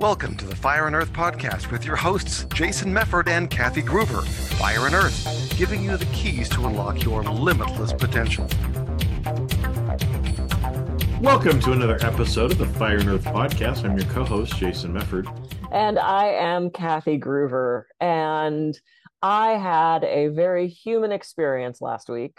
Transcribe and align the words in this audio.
Welcome 0.00 0.38
to 0.38 0.46
the 0.46 0.56
Fire 0.56 0.86
and 0.86 0.96
Earth 0.96 1.12
podcast 1.12 1.70
with 1.70 1.84
your 1.84 1.94
hosts, 1.94 2.46
Jason 2.54 2.90
Mefford 2.90 3.28
and 3.28 3.50
Kathy 3.50 3.82
Gruber. 3.82 4.22
Fire 4.22 4.86
and 4.86 4.94
Earth, 4.94 5.54
giving 5.58 5.84
you 5.84 5.94
the 5.98 6.06
keys 6.06 6.48
to 6.48 6.64
unlock 6.64 7.04
your 7.04 7.22
limitless 7.22 7.92
potential. 7.92 8.48
Welcome 11.20 11.60
to 11.60 11.72
another 11.72 11.98
episode 12.00 12.50
of 12.50 12.56
the 12.56 12.66
Fire 12.78 12.96
and 12.96 13.10
Earth 13.10 13.26
podcast. 13.26 13.84
I'm 13.84 13.94
your 13.98 14.08
co 14.08 14.24
host, 14.24 14.56
Jason 14.56 14.94
Mefford. 14.94 15.26
And 15.70 15.98
I 15.98 16.28
am 16.28 16.70
Kathy 16.70 17.18
Gruber. 17.18 17.86
And 18.00 18.74
I 19.20 19.50
had 19.50 20.02
a 20.04 20.28
very 20.28 20.68
human 20.68 21.12
experience 21.12 21.82
last 21.82 22.08
week. 22.08 22.38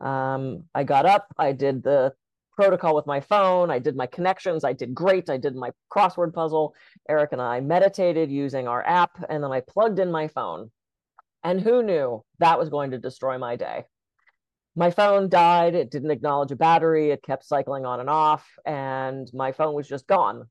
Um, 0.00 0.64
I 0.74 0.84
got 0.84 1.04
up, 1.04 1.26
I 1.36 1.52
did 1.52 1.82
the 1.82 2.14
protocol 2.58 2.96
with 2.96 3.06
my 3.06 3.20
phone. 3.20 3.70
I 3.70 3.78
did 3.78 3.94
my 3.94 4.06
connections. 4.06 4.64
I 4.64 4.72
did 4.72 4.92
great. 4.92 5.30
I 5.30 5.36
did 5.36 5.54
my 5.54 5.70
crossword 5.94 6.34
puzzle. 6.34 6.74
Eric 7.08 7.30
and 7.30 7.40
I 7.40 7.60
meditated 7.60 8.32
using 8.32 8.66
our 8.66 8.84
app, 8.84 9.12
and 9.28 9.44
then 9.44 9.52
I 9.52 9.60
plugged 9.60 10.00
in 10.00 10.10
my 10.10 10.26
phone. 10.26 10.72
And 11.44 11.60
who 11.60 11.84
knew 11.84 12.24
that 12.40 12.58
was 12.58 12.68
going 12.68 12.90
to 12.90 12.98
destroy 12.98 13.38
my 13.38 13.54
day? 13.54 13.84
My 14.74 14.90
phone 14.90 15.28
died. 15.28 15.76
It 15.76 15.92
didn't 15.92 16.10
acknowledge 16.10 16.50
a 16.50 16.56
battery. 16.56 17.12
It 17.12 17.22
kept 17.22 17.44
cycling 17.44 17.86
on 17.86 18.00
and 18.00 18.10
off, 18.10 18.44
and 18.66 19.30
my 19.32 19.52
phone 19.52 19.74
was 19.74 19.86
just 19.86 20.08
gone. 20.08 20.48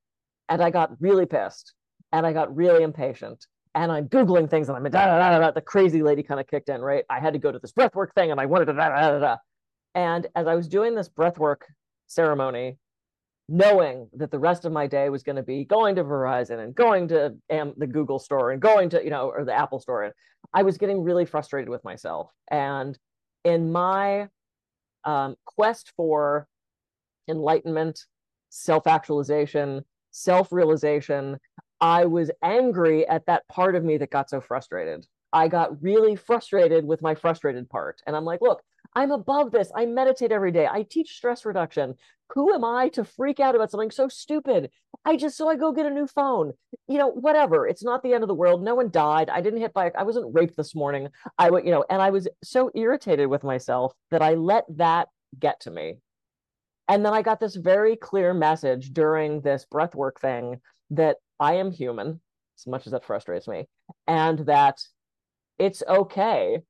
And 0.48 0.62
I 0.62 0.70
got 0.70 1.02
really 1.02 1.26
pissed 1.26 1.74
and 2.14 2.26
I 2.26 2.32
got 2.32 2.56
really 2.56 2.84
impatient. 2.84 3.46
And 3.76 3.92
I'm 3.92 4.08
Googling 4.08 4.50
things 4.50 4.70
and 4.70 4.78
I'm 4.78 4.84
da, 4.84 5.08
da, 5.08 5.18
da, 5.20 5.40
da, 5.40 5.52
the 5.52 5.60
crazy 5.60 6.02
lady 6.02 6.24
kind 6.24 6.40
of 6.40 6.48
kicked 6.48 6.70
in, 6.70 6.80
right? 6.82 7.04
I 7.10 7.20
had 7.20 7.34
to 7.34 7.40
go 7.40 7.52
to 7.52 7.60
this 7.60 7.74
breathwork 7.74 8.14
thing 8.16 8.32
and 8.32 8.40
I 8.40 8.46
wanted 8.46 8.68
to 8.68 8.74
da, 8.74 8.88
da, 8.88 9.12
da, 9.12 9.20
da. 9.20 9.38
And 9.94 10.26
as 10.38 10.48
I 10.48 10.56
was 10.56 10.70
doing 10.70 10.96
this 10.96 11.10
breathwork 11.10 11.64
ceremony, 12.08 12.78
knowing 13.50 14.10
that 14.14 14.32
the 14.32 14.40
rest 14.40 14.66
of 14.66 14.72
my 14.72 14.88
day 14.88 15.10
was 15.10 15.24
going 15.24 15.36
to 15.36 15.44
be 15.44 15.64
going 15.64 15.96
to 15.96 16.04
Verizon 16.04 16.60
and 16.60 16.76
going 16.76 17.08
to 17.10 17.36
um, 17.52 17.74
the 17.78 17.88
Google 17.88 18.20
store 18.20 18.52
and 18.52 18.62
going 18.62 18.90
to, 18.90 19.04
you 19.04 19.10
know, 19.10 19.30
or 19.30 19.46
the 19.46 19.54
Apple 19.54 19.80
store. 19.80 20.04
And 20.04 20.14
I 20.54 20.64
was 20.64 20.78
getting 20.78 21.04
really 21.04 21.26
frustrated 21.26 21.70
with 21.70 21.84
myself. 21.84 22.32
And 22.50 22.98
in 23.44 23.72
my 23.72 24.28
um, 25.04 25.36
quest 25.46 25.94
for 25.96 26.48
enlightenment, 27.30 28.06
self 28.50 28.88
actualization, 28.88 29.84
self 30.12 30.52
realization, 30.52 31.38
I 31.80 32.06
was 32.06 32.32
angry 32.44 33.08
at 33.08 33.26
that 33.28 33.48
part 33.48 33.76
of 33.76 33.84
me 33.84 33.98
that 33.98 34.10
got 34.10 34.30
so 34.30 34.42
frustrated. 34.42 35.06
I 35.32 35.48
got 35.48 35.82
really 35.82 36.16
frustrated 36.16 36.86
with 36.86 37.02
my 37.02 37.14
frustrated 37.14 37.70
part. 37.70 38.02
And 38.08 38.16
I'm 38.16 38.26
like, 38.26 38.42
look, 38.42 38.62
I'm 38.98 39.12
above 39.12 39.52
this. 39.52 39.72
I 39.76 39.86
meditate 39.86 40.32
every 40.32 40.52
day. 40.52 40.66
I 40.66 40.82
teach 40.82 41.16
stress 41.16 41.46
reduction. 41.46 41.94
Who 42.34 42.52
am 42.52 42.66
I 42.66 42.90
to 42.90 43.04
freak 43.04 43.40
out 43.40 43.54
about 43.54 43.70
something 43.70 43.92
so 43.92 44.08
stupid? 44.08 44.72
I 45.06 45.18
just 45.18 45.38
so 45.38 45.48
I 45.48 45.56
go 45.56 45.72
get 45.72 45.86
a 45.86 45.92
new 45.92 46.08
phone. 46.08 46.54
You 46.88 46.98
know, 46.98 47.10
whatever. 47.10 47.68
It's 47.68 47.84
not 47.84 48.02
the 48.02 48.16
end 48.16 48.24
of 48.24 48.28
the 48.28 48.34
world. 48.34 48.64
No 48.64 48.74
one 48.74 48.90
died. 48.90 49.30
I 49.30 49.40
didn't 49.40 49.60
hit 49.60 49.72
by 49.72 49.92
I 49.96 50.02
wasn't 50.02 50.34
raped 50.34 50.58
this 50.58 50.74
morning. 50.74 51.10
I 51.38 51.52
would, 51.52 51.64
you 51.64 51.70
know, 51.70 51.86
and 51.92 52.02
I 52.02 52.10
was 52.10 52.28
so 52.44 52.72
irritated 52.74 53.28
with 53.28 53.44
myself 53.44 53.94
that 54.10 54.24
I 54.24 54.34
let 54.34 54.66
that 54.78 55.10
get 55.38 55.60
to 55.62 55.70
me. 55.70 55.98
And 56.88 57.06
then 57.06 57.14
I 57.14 57.22
got 57.22 57.40
this 57.40 57.56
very 57.56 57.98
clear 57.98 58.34
message 58.34 58.94
during 58.94 59.42
this 59.42 59.64
breathwork 59.72 60.18
thing 60.20 60.60
that 60.90 61.18
I 61.40 61.58
am 61.58 61.70
human, 61.70 62.20
as 62.58 62.66
much 62.66 62.88
as 62.88 62.94
that 62.94 63.06
frustrates 63.06 63.48
me, 63.48 63.68
and 64.08 64.40
that 64.48 64.82
it's 65.60 65.84
okay 65.88 66.62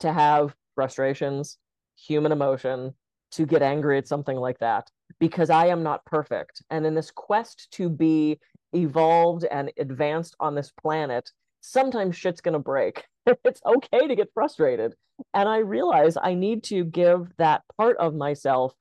to 0.00 0.12
have 0.12 0.56
frustrations, 0.78 1.58
human 1.96 2.30
emotion, 2.30 2.94
to 3.32 3.44
get 3.44 3.62
angry 3.62 3.98
at 3.98 4.06
something 4.06 4.36
like 4.36 4.60
that 4.60 4.88
because 5.18 5.50
I 5.50 5.66
am 5.66 5.82
not 5.82 6.04
perfect. 6.04 6.62
And 6.70 6.86
in 6.86 6.94
this 6.94 7.10
quest 7.10 7.66
to 7.72 7.90
be 7.90 8.38
evolved 8.72 9.42
and 9.42 9.72
advanced 9.76 10.36
on 10.38 10.54
this 10.54 10.70
planet, 10.80 11.32
sometimes 11.60 12.14
shit's 12.14 12.40
going 12.40 12.52
to 12.52 12.60
break. 12.60 13.04
it's 13.26 13.60
okay 13.66 14.06
to 14.06 14.14
get 14.14 14.30
frustrated. 14.32 14.94
And 15.34 15.48
I 15.48 15.58
realize 15.58 16.16
I 16.16 16.34
need 16.34 16.62
to 16.64 16.84
give 16.84 17.26
that 17.38 17.62
part 17.76 17.96
of 17.96 18.14
myself 18.14 18.72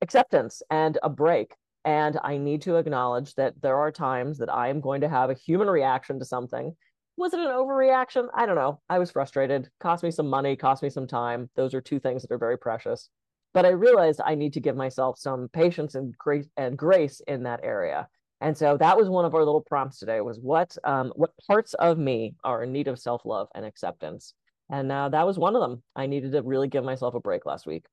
acceptance 0.00 0.60
and 0.70 0.98
a 1.04 1.08
break. 1.08 1.54
And 1.84 2.18
I 2.24 2.36
need 2.36 2.62
to 2.62 2.78
acknowledge 2.78 3.36
that 3.36 3.54
there 3.62 3.76
are 3.76 3.92
times 3.92 4.38
that 4.38 4.52
I 4.52 4.70
am 4.70 4.80
going 4.80 5.02
to 5.02 5.08
have 5.08 5.30
a 5.30 5.34
human 5.34 5.70
reaction 5.70 6.18
to 6.18 6.24
something 6.24 6.74
was 7.22 7.32
it 7.32 7.40
an 7.40 7.46
overreaction? 7.46 8.26
I 8.34 8.46
don't 8.46 8.56
know. 8.56 8.80
I 8.90 8.98
was 8.98 9.12
frustrated. 9.12 9.70
Cost 9.78 10.02
me 10.02 10.10
some 10.10 10.28
money, 10.28 10.56
cost 10.56 10.82
me 10.82 10.90
some 10.90 11.06
time. 11.06 11.48
Those 11.54 11.72
are 11.72 11.80
two 11.80 12.00
things 12.00 12.22
that 12.22 12.32
are 12.32 12.38
very 12.38 12.58
precious. 12.58 13.08
But 13.54 13.64
I 13.64 13.68
realized 13.68 14.20
I 14.24 14.34
need 14.34 14.54
to 14.54 14.60
give 14.60 14.74
myself 14.74 15.18
some 15.18 15.48
patience 15.52 15.94
and 15.94 16.18
grace 16.18 16.48
and 16.56 16.76
grace 16.76 17.20
in 17.28 17.44
that 17.44 17.60
area. 17.62 18.08
And 18.40 18.58
so 18.58 18.76
that 18.76 18.96
was 18.96 19.08
one 19.08 19.24
of 19.24 19.36
our 19.36 19.44
little 19.44 19.60
prompts 19.60 20.00
today 20.00 20.20
was 20.20 20.40
what 20.40 20.76
um, 20.82 21.12
what 21.14 21.30
parts 21.46 21.74
of 21.74 21.96
me 21.96 22.34
are 22.42 22.64
in 22.64 22.72
need 22.72 22.88
of 22.88 22.98
self-love 22.98 23.46
and 23.54 23.64
acceptance. 23.64 24.34
And 24.68 24.90
uh, 24.90 25.10
that 25.10 25.26
was 25.26 25.38
one 25.38 25.54
of 25.54 25.60
them. 25.60 25.82
I 25.94 26.06
needed 26.06 26.32
to 26.32 26.42
really 26.42 26.66
give 26.66 26.82
myself 26.82 27.14
a 27.14 27.20
break 27.20 27.46
last 27.46 27.66
week. 27.66 27.84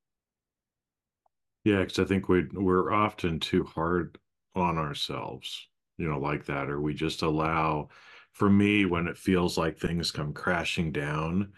Yeah, 1.66 1.82
because 1.82 2.00
I 2.00 2.06
think 2.06 2.30
we 2.30 2.48
we're 2.52 2.92
often 2.92 3.40
too 3.40 3.64
hard 3.64 4.18
on 4.56 4.80
ourselves, 4.80 5.68
you 6.00 6.10
know, 6.10 6.18
like 6.18 6.46
that, 6.46 6.68
or 6.68 6.82
we 6.82 6.96
just 6.96 7.22
allow 7.22 7.90
for 8.34 8.50
me 8.50 8.86
when 8.86 9.08
it 9.08 9.18
feels 9.18 9.58
like 9.58 9.78
things 9.78 10.12
come 10.12 10.34
crashing 10.34 10.92
down 10.92 11.52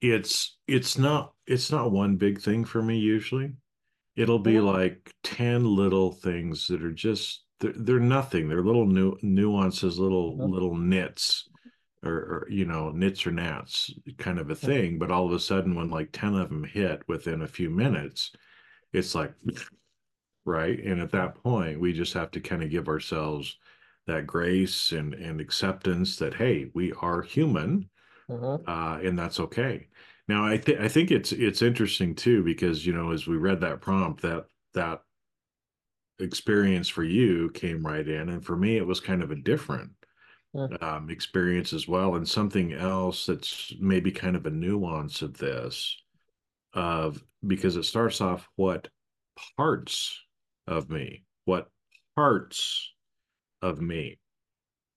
it's 0.00 0.58
it's 0.66 0.96
not 0.96 1.32
it's 1.46 1.72
not 1.72 1.90
one 1.90 2.16
big 2.16 2.40
thing 2.40 2.64
for 2.64 2.82
me 2.82 2.98
usually 2.98 3.52
it'll 4.16 4.38
be 4.38 4.54
yeah. 4.54 4.60
like 4.60 5.12
10 5.24 5.64
little 5.64 6.12
things 6.12 6.66
that 6.68 6.82
are 6.82 6.92
just 6.92 7.44
they're, 7.60 7.72
they're 7.76 8.00
nothing 8.00 8.48
they're 8.48 8.62
little 8.62 8.86
nu- 8.86 9.18
nuances 9.22 9.98
little 9.98 10.34
mm-hmm. 10.34 10.52
little 10.52 10.76
nits 10.76 11.48
or, 12.04 12.12
or, 12.12 12.46
you 12.48 12.64
know 12.64 12.90
nits 12.90 13.26
or 13.26 13.32
gnats 13.32 13.92
kind 14.18 14.38
of 14.38 14.50
a 14.50 14.54
thing 14.54 14.98
but 14.98 15.10
all 15.10 15.26
of 15.26 15.32
a 15.32 15.40
sudden 15.40 15.74
when 15.74 15.90
like 15.90 16.10
10 16.12 16.34
of 16.34 16.48
them 16.48 16.64
hit 16.64 17.02
within 17.08 17.42
a 17.42 17.48
few 17.48 17.70
minutes 17.70 18.32
it's 18.92 19.14
like 19.14 19.32
right 20.44 20.78
and 20.84 21.00
at 21.00 21.10
that 21.10 21.34
point 21.42 21.80
we 21.80 21.92
just 21.92 22.14
have 22.14 22.30
to 22.30 22.40
kind 22.40 22.62
of 22.62 22.70
give 22.70 22.88
ourselves 22.88 23.58
that 24.08 24.26
grace 24.26 24.92
and 24.92 25.14
and 25.14 25.40
acceptance 25.40 26.16
that 26.16 26.34
hey 26.34 26.70
we 26.74 26.92
are 27.00 27.22
human 27.22 27.88
mm-hmm. 28.28 28.68
uh, 28.68 28.98
and 28.98 29.18
that's 29.18 29.38
okay 29.38 29.86
now 30.26 30.44
i 30.44 30.56
think 30.56 30.80
i 30.80 30.88
think 30.88 31.10
it's 31.10 31.30
it's 31.30 31.62
interesting 31.62 32.14
too 32.14 32.42
because 32.42 32.84
you 32.84 32.92
know 32.92 33.12
as 33.12 33.26
we 33.26 33.36
read 33.36 33.60
that 33.60 33.80
prompt 33.80 34.22
that 34.22 34.46
that 34.74 35.02
experience 36.18 36.88
for 36.88 37.04
you 37.04 37.50
came 37.50 37.86
right 37.86 38.08
in 38.08 38.30
and 38.30 38.44
for 38.44 38.56
me 38.56 38.76
it 38.76 38.86
was 38.86 38.98
kind 38.98 39.22
of 39.22 39.30
a 39.30 39.36
different 39.36 39.90
mm-hmm. 40.56 40.82
um, 40.82 41.10
experience 41.10 41.72
as 41.72 41.86
well 41.86 42.16
and 42.16 42.26
something 42.26 42.72
else 42.72 43.26
that's 43.26 43.72
maybe 43.78 44.10
kind 44.10 44.34
of 44.34 44.46
a 44.46 44.50
nuance 44.50 45.22
of 45.22 45.36
this 45.38 45.96
of 46.72 47.22
because 47.46 47.76
it 47.76 47.84
starts 47.84 48.20
off 48.20 48.48
what 48.56 48.88
parts 49.56 50.18
of 50.66 50.90
me 50.90 51.24
what 51.44 51.68
parts 52.16 52.92
of 53.62 53.80
me 53.80 54.18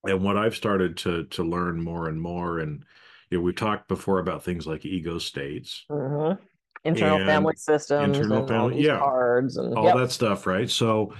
and 0.08 0.24
what 0.24 0.38
i've 0.38 0.56
started 0.56 0.98
to 0.98 1.26
to 1.26 1.44
learn 1.44 1.82
more 1.82 2.08
and 2.08 2.22
more 2.22 2.60
and 2.60 2.84
you 3.30 3.38
know 3.38 3.44
we 3.44 3.54
talked 3.54 3.88
before 3.88 4.20
about 4.20 4.44
things 4.44 4.68
like 4.68 4.86
ego 4.86 5.18
states 5.18 5.86
mm-hmm. 5.90 6.42
internal 6.84 7.26
family 7.26 7.56
systems 7.56 8.18
internal 8.18 8.48
family 8.48 8.84
yeah 8.84 9.00
cards 9.00 9.58
and 9.58 9.76
all 9.76 9.86
yep. 9.86 9.96
that 9.96 10.12
stuff 10.12 10.46
right 10.46 10.70
so 10.70 11.14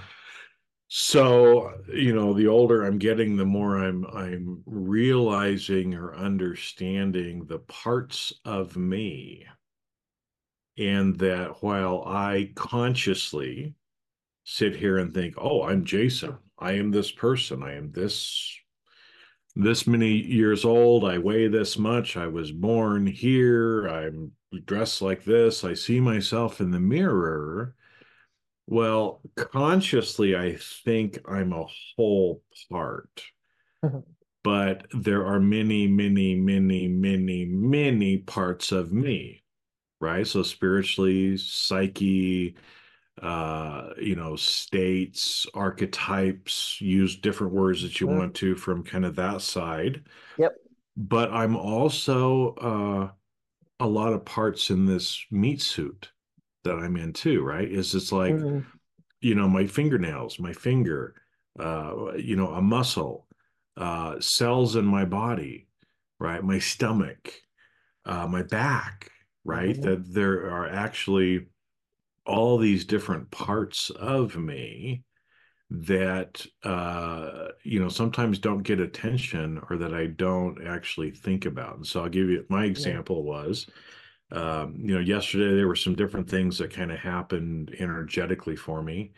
so 0.88 1.72
you 1.94 2.14
know 2.14 2.34
the 2.34 2.46
older 2.46 2.84
i'm 2.84 2.98
getting 2.98 3.36
the 3.36 3.44
more 3.44 3.78
i'm 3.78 4.04
i'm 4.12 4.62
realizing 4.66 5.94
or 5.94 6.14
understanding 6.14 7.46
the 7.46 7.60
parts 7.60 8.32
of 8.44 8.76
me 8.76 9.46
and 10.76 11.18
that 11.18 11.62
while 11.62 12.04
i 12.06 12.50
consciously 12.54 13.74
sit 14.44 14.76
here 14.76 14.98
and 14.98 15.14
think 15.14 15.34
oh 15.38 15.62
i'm 15.62 15.84
jason 15.84 16.36
I 16.62 16.72
am 16.74 16.92
this 16.92 17.10
person. 17.10 17.62
I 17.64 17.74
am 17.74 17.90
this 17.90 18.56
this 19.56 19.86
many 19.86 20.12
years 20.12 20.64
old. 20.64 21.04
I 21.04 21.18
weigh 21.18 21.48
this 21.48 21.76
much. 21.76 22.16
I 22.16 22.28
was 22.28 22.52
born 22.52 23.06
here. 23.06 23.86
I'm 23.88 24.32
dressed 24.64 25.02
like 25.02 25.24
this. 25.24 25.64
I 25.64 25.74
see 25.74 26.00
myself 26.00 26.60
in 26.60 26.70
the 26.70 26.80
mirror. 26.80 27.74
Well, 28.68 29.20
consciously, 29.36 30.36
I 30.36 30.56
think 30.84 31.18
I'm 31.28 31.52
a 31.52 31.66
whole 31.96 32.42
part. 32.70 33.10
Mm-hmm. 33.84 33.98
But 34.44 34.86
there 34.92 35.26
are 35.26 35.40
many, 35.40 35.86
many, 35.88 36.34
many, 36.36 36.88
many, 36.88 37.44
many 37.44 38.18
parts 38.18 38.72
of 38.72 38.92
me, 38.92 39.42
right? 40.00 40.26
So 40.26 40.42
spiritually, 40.42 41.36
psyche, 41.36 42.56
uh 43.20 43.90
you 44.00 44.16
know 44.16 44.34
states 44.36 45.46
archetypes 45.52 46.80
use 46.80 47.16
different 47.16 47.52
words 47.52 47.82
that 47.82 48.00
you 48.00 48.06
mm. 48.06 48.18
want 48.18 48.34
to 48.34 48.54
from 48.56 48.82
kind 48.82 49.04
of 49.04 49.14
that 49.14 49.42
side 49.42 50.02
yep 50.38 50.52
but 50.96 51.30
i'm 51.30 51.54
also 51.54 52.54
uh 52.54 53.10
a 53.80 53.86
lot 53.86 54.14
of 54.14 54.24
parts 54.24 54.70
in 54.70 54.86
this 54.86 55.26
meat 55.30 55.60
suit 55.60 56.10
that 56.64 56.76
i'm 56.76 56.96
in 56.96 57.12
too 57.12 57.42
right 57.42 57.70
is 57.70 57.94
it's 57.94 58.12
like 58.12 58.34
mm. 58.34 58.64
you 59.20 59.34
know 59.34 59.46
my 59.46 59.66
fingernails 59.66 60.38
my 60.38 60.52
finger 60.54 61.14
uh, 61.58 62.12
you 62.16 62.36
know, 62.36 62.48
a 62.48 62.62
muscle, 62.62 63.26
uh, 63.76 64.18
cells 64.20 64.76
in 64.76 64.84
my 64.84 65.04
body, 65.04 65.66
right? 66.18 66.42
My 66.42 66.58
stomach, 66.58 67.32
uh, 68.04 68.26
my 68.26 68.42
back, 68.42 69.10
right? 69.44 69.76
Mhm. 69.76 69.82
That 69.82 70.14
there 70.14 70.50
are 70.50 70.68
actually 70.68 71.48
all 72.26 72.58
these 72.58 72.84
different 72.84 73.30
parts 73.30 73.90
of 73.90 74.36
me 74.36 75.02
that 75.70 76.44
uh 76.64 77.48
you 77.64 77.80
know 77.80 77.88
sometimes 77.88 78.38
don't 78.38 78.62
get 78.62 78.78
attention 78.80 79.60
or 79.70 79.78
that 79.78 79.94
I 79.94 80.06
don't 80.06 80.66
actually 80.66 81.10
think 81.10 81.46
about. 81.46 81.76
And 81.76 81.86
so 81.86 82.02
I'll 82.02 82.10
give 82.10 82.28
you 82.28 82.44
my 82.48 82.64
example 82.66 83.24
was 83.24 83.66
um 84.32 84.76
you 84.78 84.94
know 84.94 85.00
yesterday 85.00 85.54
there 85.56 85.68
were 85.68 85.76
some 85.76 85.94
different 85.94 86.28
things 86.28 86.58
that 86.58 86.72
kind 86.72 86.92
of 86.92 86.98
happened 86.98 87.74
energetically 87.78 88.56
for 88.56 88.82
me 88.82 89.12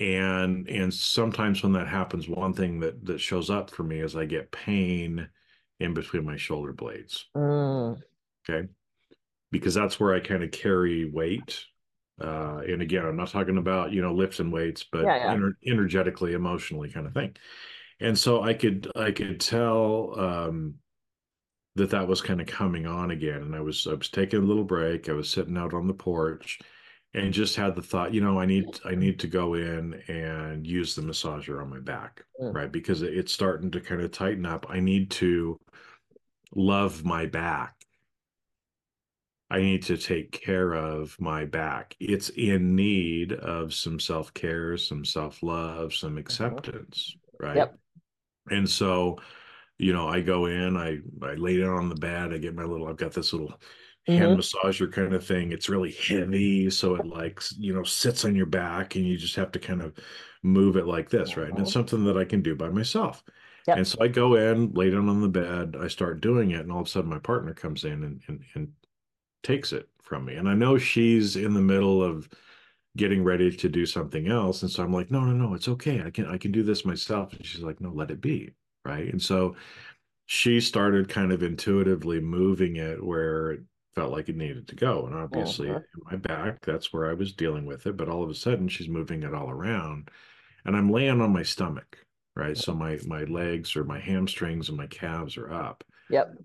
and 0.00 0.68
and 0.68 0.92
sometimes 0.92 1.62
when 1.62 1.72
that 1.72 1.88
happens 1.88 2.28
one 2.28 2.54
thing 2.54 2.80
that 2.80 3.04
that 3.04 3.20
shows 3.20 3.50
up 3.50 3.70
for 3.70 3.82
me 3.82 4.00
is 4.00 4.16
I 4.16 4.24
get 4.24 4.50
pain 4.50 5.28
in 5.80 5.94
between 5.94 6.24
my 6.24 6.36
shoulder 6.36 6.72
blades. 6.72 7.26
Mm, 7.36 8.00
Okay. 8.48 8.68
Because 9.50 9.74
that's 9.74 10.00
where 10.00 10.14
I 10.14 10.20
kind 10.20 10.42
of 10.42 10.50
carry 10.50 11.10
weight. 11.10 11.66
Uh, 12.22 12.62
and 12.68 12.80
again, 12.82 13.04
I'm 13.04 13.16
not 13.16 13.28
talking 13.28 13.58
about, 13.58 13.92
you 13.92 14.00
know, 14.00 14.14
lifts 14.14 14.38
and 14.40 14.52
weights, 14.52 14.84
but 14.84 15.02
Yeah, 15.02 15.16
yeah. 15.16 15.34
ener- 15.36 15.56
energetically, 15.66 16.34
emotionally 16.34 16.88
kind 16.90 17.06
of 17.06 17.14
thing. 17.14 17.34
And 18.00 18.16
so 18.18 18.42
I 18.42 18.54
could, 18.54 18.90
I 18.96 19.10
could 19.10 19.40
tell, 19.40 20.18
um, 20.18 20.74
that 21.76 21.90
that 21.90 22.06
was 22.06 22.20
kind 22.20 22.40
of 22.40 22.46
coming 22.46 22.86
on 22.86 23.10
again. 23.10 23.42
And 23.42 23.56
I 23.56 23.60
was, 23.60 23.86
I 23.86 23.94
was 23.94 24.10
taking 24.10 24.40
a 24.40 24.44
little 24.44 24.64
break. 24.64 25.08
I 25.08 25.12
was 25.12 25.30
sitting 25.30 25.56
out 25.56 25.72
on 25.74 25.86
the 25.86 25.94
porch 25.94 26.58
and 27.14 27.32
just 27.32 27.56
had 27.56 27.74
the 27.74 27.82
thought, 27.82 28.12
you 28.14 28.20
know, 28.20 28.38
I 28.38 28.46
need, 28.46 28.66
I 28.84 28.94
need 28.94 29.18
to 29.20 29.26
go 29.26 29.54
in 29.54 29.94
and 30.08 30.66
use 30.66 30.94
the 30.94 31.02
massager 31.02 31.60
on 31.62 31.70
my 31.70 31.80
back, 31.80 32.22
Mm. 32.40 32.54
right? 32.54 32.70
Because 32.72 33.02
it- 33.02 33.14
it's 33.16 33.32
starting 33.32 33.70
to 33.72 33.80
kind 33.80 34.00
of 34.02 34.10
tighten 34.12 34.46
up. 34.46 34.66
I 34.68 34.80
need 34.80 35.10
to 35.12 35.58
love 36.54 37.04
my 37.04 37.26
back. 37.26 37.74
I 39.52 39.60
need 39.60 39.82
to 39.84 39.98
take 39.98 40.32
care 40.32 40.72
of 40.74 41.20
my 41.20 41.44
back. 41.44 41.96
It's 42.00 42.30
in 42.30 42.74
need 42.76 43.32
of 43.34 43.74
some 43.74 44.00
self 44.00 44.34
care, 44.34 44.76
some 44.78 45.04
self 45.04 45.42
love, 45.42 45.94
some 45.94 46.18
acceptance, 46.18 47.16
right? 47.40 47.56
Yep. 47.58 47.78
And 48.50 48.68
so, 48.68 49.18
you 49.78 49.92
know, 49.92 50.08
I 50.08 50.20
go 50.22 50.46
in, 50.46 50.76
I 50.76 51.00
I 51.26 51.34
lay 51.34 51.58
down 51.58 51.76
on 51.76 51.88
the 51.88 51.94
bed, 51.96 52.32
I 52.32 52.38
get 52.38 52.54
my 52.54 52.64
little, 52.64 52.88
I've 52.88 52.96
got 52.96 53.12
this 53.12 53.32
little 53.32 53.60
hand 54.06 54.36
massager 54.38 54.92
kind 54.92 55.14
of 55.14 55.26
thing. 55.26 55.52
It's 55.52 55.68
really 55.68 55.92
heavy, 55.92 56.70
so 56.70 56.96
it 56.96 57.06
like 57.06 57.40
you 57.58 57.74
know 57.74 57.84
sits 57.84 58.24
on 58.24 58.36
your 58.36 58.46
back, 58.46 58.96
and 58.96 59.06
you 59.06 59.16
just 59.18 59.36
have 59.36 59.52
to 59.52 59.58
kind 59.60 59.82
of 59.82 59.98
move 60.42 60.76
it 60.76 60.86
like 60.86 61.10
this, 61.10 61.36
right? 61.36 61.48
And 61.48 61.58
it's 61.60 61.70
Mhm. 61.70 61.72
something 61.72 62.04
that 62.04 62.16
I 62.18 62.24
can 62.24 62.42
do 62.42 62.56
by 62.56 62.70
myself. 62.70 63.24
Yep. 63.66 63.76
And 63.76 63.86
so 63.86 63.98
I 64.02 64.08
go 64.08 64.34
in, 64.34 64.72
lay 64.72 64.90
down 64.90 65.08
on 65.08 65.20
the 65.22 65.28
bed, 65.28 65.76
I 65.80 65.88
start 65.88 66.20
doing 66.20 66.50
it, 66.52 66.60
and 66.60 66.72
all 66.72 66.80
of 66.80 66.86
a 66.86 66.90
sudden 66.90 67.10
my 67.10 67.18
partner 67.20 67.54
comes 67.54 67.84
in 67.84 68.04
and 68.04 68.22
and, 68.28 68.44
and 68.54 68.72
takes 69.42 69.72
it 69.72 69.88
from 70.02 70.24
me. 70.24 70.34
And 70.36 70.48
I 70.48 70.54
know 70.54 70.78
she's 70.78 71.36
in 71.36 71.54
the 71.54 71.60
middle 71.60 72.02
of 72.02 72.28
getting 72.96 73.24
ready 73.24 73.54
to 73.56 73.68
do 73.68 73.86
something 73.86 74.28
else. 74.28 74.62
And 74.62 74.70
so 74.70 74.82
I'm 74.84 74.92
like, 74.92 75.10
no, 75.10 75.20
no, 75.20 75.32
no, 75.32 75.54
it's 75.54 75.68
okay. 75.68 76.02
I 76.02 76.10
can 76.10 76.26
I 76.26 76.38
can 76.38 76.52
do 76.52 76.62
this 76.62 76.84
myself. 76.84 77.32
And 77.34 77.44
she's 77.46 77.62
like, 77.62 77.80
no, 77.80 77.90
let 77.90 78.10
it 78.10 78.20
be. 78.20 78.52
Right. 78.84 79.10
And 79.12 79.22
so 79.22 79.56
she 80.26 80.60
started 80.60 81.08
kind 81.08 81.32
of 81.32 81.42
intuitively 81.42 82.20
moving 82.20 82.76
it 82.76 83.02
where 83.04 83.52
it 83.52 83.60
felt 83.94 84.12
like 84.12 84.28
it 84.28 84.36
needed 84.36 84.68
to 84.68 84.74
go. 84.76 85.06
And 85.06 85.14
obviously 85.14 85.68
Mhm. 85.68 85.84
in 85.94 86.02
my 86.04 86.16
back, 86.16 86.64
that's 86.64 86.92
where 86.92 87.10
I 87.10 87.14
was 87.14 87.32
dealing 87.32 87.66
with 87.66 87.86
it. 87.86 87.96
But 87.96 88.08
all 88.08 88.22
of 88.22 88.30
a 88.30 88.34
sudden 88.34 88.68
she's 88.68 88.88
moving 88.88 89.22
it 89.22 89.34
all 89.34 89.50
around. 89.50 90.10
And 90.64 90.76
I'm 90.76 90.90
laying 90.90 91.20
on 91.20 91.32
my 91.32 91.42
stomach. 91.44 91.98
Right. 92.36 92.56
So 92.58 92.74
my 92.74 92.98
my 93.06 93.24
legs 93.24 93.76
or 93.76 93.84
my 93.84 94.00
hamstrings 94.00 94.68
and 94.68 94.78
my 94.78 94.86
calves 94.88 95.36
are 95.36 95.52
up 95.52 95.84
Yep. 96.08 96.42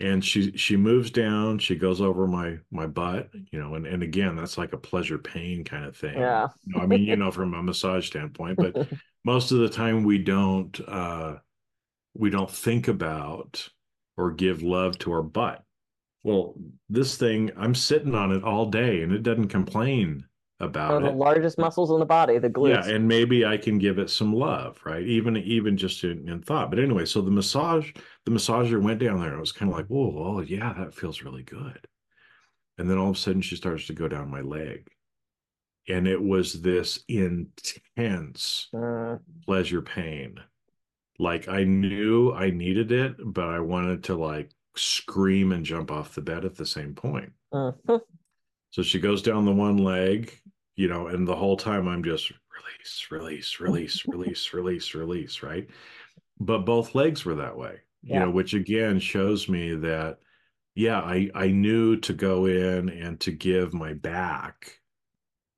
And 0.00 0.24
she 0.24 0.56
she 0.56 0.76
moves 0.76 1.10
down 1.10 1.58
she 1.58 1.76
goes 1.76 2.00
over 2.00 2.26
my 2.26 2.58
my 2.70 2.86
butt 2.86 3.28
you 3.52 3.60
know 3.60 3.74
and, 3.74 3.86
and 3.86 4.02
again 4.02 4.34
that's 4.34 4.58
like 4.58 4.72
a 4.72 4.78
pleasure 4.78 5.18
pain 5.18 5.62
kind 5.62 5.84
of 5.84 5.96
thing. 5.96 6.18
Yeah. 6.18 6.48
You 6.64 6.76
know, 6.76 6.82
i 6.82 6.86
mean 6.86 7.02
you 7.02 7.16
know 7.16 7.30
from 7.30 7.54
a 7.54 7.62
massage 7.62 8.06
standpoint 8.06 8.56
but 8.56 8.88
most 9.24 9.52
of 9.52 9.58
the 9.58 9.68
time 9.68 10.04
we 10.04 10.18
don't 10.18 10.80
uh 10.88 11.36
we 12.14 12.30
don't 12.30 12.50
think 12.50 12.88
about 12.88 13.68
or 14.16 14.30
give 14.30 14.62
love 14.62 14.96
to 14.98 15.10
our 15.12 15.22
butt. 15.22 15.62
Well 16.22 16.54
this 16.88 17.16
thing 17.16 17.50
i'm 17.56 17.74
sitting 17.74 18.14
on 18.14 18.32
it 18.32 18.42
all 18.42 18.66
day 18.66 19.02
and 19.02 19.12
it 19.12 19.22
doesn't 19.22 19.48
complain 19.48 20.24
One 20.58 20.68
about 20.68 20.96
of 20.98 21.02
the 21.02 21.10
it 21.10 21.16
largest 21.18 21.58
muscles 21.58 21.90
in 21.90 21.98
the 21.98 22.06
body, 22.06 22.38
the 22.38 22.50
glutes. 22.50 22.86
yeah, 22.86 22.94
and 22.94 23.08
maybe 23.08 23.44
I 23.44 23.56
can 23.56 23.78
give 23.78 23.98
it 23.98 24.10
some 24.10 24.32
love, 24.32 24.80
right? 24.84 25.02
Even 25.06 25.36
even 25.36 25.76
just 25.76 26.04
in, 26.04 26.28
in 26.28 26.42
thought. 26.42 26.70
But 26.70 26.78
anyway, 26.78 27.04
so 27.06 27.20
the 27.20 27.30
massage, 27.30 27.92
the 28.24 28.30
massager 28.30 28.80
went 28.82 29.00
down 29.00 29.18
there. 29.18 29.28
and 29.28 29.36
It 29.36 29.40
was 29.40 29.52
kind 29.52 29.70
of 29.70 29.76
like, 29.76 29.86
whoa, 29.88 30.14
oh 30.16 30.40
yeah, 30.40 30.72
that 30.74 30.94
feels 30.94 31.22
really 31.22 31.42
good. 31.42 31.86
And 32.78 32.90
then 32.90 32.98
all 32.98 33.10
of 33.10 33.16
a 33.16 33.18
sudden, 33.18 33.42
she 33.42 33.56
starts 33.56 33.86
to 33.88 33.92
go 33.94 34.08
down 34.08 34.30
my 34.30 34.40
leg, 34.42 34.88
and 35.88 36.06
it 36.08 36.22
was 36.22 36.62
this 36.62 37.04
intense 37.08 38.70
Mm, 38.72 39.20
pleasure 39.46 39.82
pain. 39.82 40.40
Like 41.18 41.48
I 41.48 41.64
knew 41.64 42.32
I 42.32 42.50
needed 42.50 42.92
it, 42.92 43.16
but 43.24 43.48
I 43.48 43.60
wanted 43.60 44.04
to 44.04 44.16
like 44.16 44.52
scream 44.76 45.52
and 45.52 45.64
jump 45.64 45.90
off 45.92 46.14
the 46.14 46.22
bed 46.22 46.44
at 46.44 46.56
the 46.56 46.66
same 46.66 46.94
point. 46.94 47.32
mhm. 47.52 48.00
So 48.74 48.82
she 48.82 48.98
goes 48.98 49.22
down 49.22 49.44
the 49.44 49.52
one 49.52 49.76
leg, 49.76 50.36
you 50.74 50.88
know, 50.88 51.06
and 51.06 51.28
the 51.28 51.36
whole 51.36 51.56
time 51.56 51.86
I'm 51.86 52.02
just 52.02 52.32
release, 52.32 53.06
release, 53.08 53.60
release, 53.60 54.04
release, 54.08 54.52
release, 54.52 54.94
release, 54.96 55.42
right? 55.44 55.68
But 56.40 56.66
both 56.66 56.96
legs 56.96 57.24
were 57.24 57.36
that 57.36 57.56
way, 57.56 57.82
you 58.02 58.18
know, 58.18 58.30
which 58.30 58.52
again 58.52 58.98
shows 58.98 59.48
me 59.48 59.76
that, 59.76 60.18
yeah, 60.74 60.98
I 60.98 61.30
I 61.36 61.52
knew 61.52 61.98
to 61.98 62.12
go 62.12 62.46
in 62.46 62.88
and 62.88 63.20
to 63.20 63.30
give 63.30 63.74
my 63.74 63.92
back, 63.92 64.80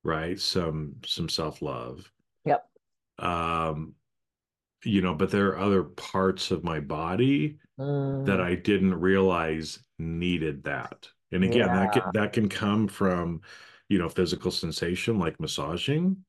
right, 0.04 0.38
some 0.38 0.96
some 1.06 1.30
self 1.30 1.62
love. 1.62 2.12
Yep. 2.44 2.68
Um, 3.18 3.94
you 4.84 5.00
know, 5.00 5.14
but 5.14 5.30
there 5.30 5.48
are 5.48 5.58
other 5.58 5.84
parts 5.84 6.50
of 6.50 6.64
my 6.64 6.80
body 6.80 7.60
that 7.78 7.84
Mm, 7.84 8.40
I 8.42 8.56
didn't 8.56 9.00
realize 9.00 9.78
needed 9.98 10.64
that. 10.64 11.08
And 11.36 11.44
again, 11.44 11.68
that 11.68 11.92
can, 11.92 12.02
that 12.14 12.32
can 12.32 12.48
come 12.48 12.88
from, 12.88 13.42
you 13.88 13.98
know, 13.98 14.08
physical 14.08 14.50
sensation 14.50 15.18
like 15.18 15.38
massaging. 15.38 16.24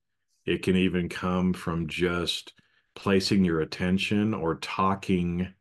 It 0.46 0.64
can 0.64 0.76
even 0.76 1.10
come 1.10 1.54
from 1.54 1.88
just 1.88 2.54
placing 2.96 3.44
your 3.44 3.62
attention 3.62 4.34
or 4.34 4.56
talking 4.56 5.54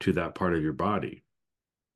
to 0.00 0.12
that 0.12 0.34
part 0.34 0.54
of 0.54 0.62
your 0.62 0.72
body. 0.72 1.24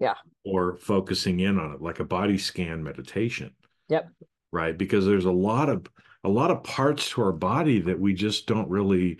Yeah. 0.00 0.14
Or 0.44 0.76
focusing 0.76 1.40
in 1.40 1.58
on 1.58 1.74
it 1.74 1.82
like 1.82 2.00
a 2.00 2.04
body 2.04 2.38
scan 2.38 2.82
meditation. 2.82 3.52
Yep. 3.88 4.10
Right? 4.52 4.76
Because 4.76 5.04
there's 5.04 5.24
a 5.24 5.32
lot 5.32 5.68
of 5.68 5.86
a 6.24 6.28
lot 6.28 6.50
of 6.50 6.64
parts 6.64 7.10
to 7.10 7.22
our 7.22 7.32
body 7.32 7.80
that 7.80 7.98
we 7.98 8.12
just 8.12 8.46
don't 8.46 8.68
really 8.68 9.18